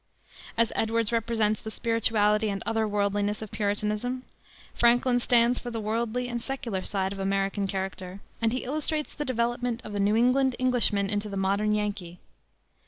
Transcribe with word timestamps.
As 0.57 0.73
Edwards 0.75 1.11
represents 1.11 1.61
the 1.61 1.69
spirituality 1.69 2.49
and 2.49 2.63
other 2.65 2.87
worldliness 2.87 3.43
of 3.43 3.51
Puritanism, 3.51 4.23
Franklin 4.73 5.19
stands 5.19 5.59
for 5.59 5.69
the 5.69 5.79
worldly 5.79 6.27
and 6.27 6.41
secular 6.41 6.81
side 6.81 7.13
of 7.13 7.19
American 7.19 7.67
character, 7.67 8.19
and 8.41 8.51
he 8.51 8.63
illustrates 8.63 9.13
the 9.13 9.25
development 9.25 9.79
of 9.83 9.93
the 9.93 9.99
New 9.99 10.15
England 10.15 10.55
Englishman 10.57 11.07
into 11.07 11.29
the 11.29 11.37
modern 11.37 11.71
Yankee. 11.75 12.17